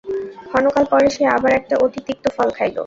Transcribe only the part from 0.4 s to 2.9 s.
ক্ষণকাল পরে সে আবার একটা অতি তিক্ত ফল খাইল।